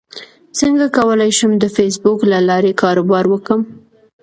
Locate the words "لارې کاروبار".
2.49-3.25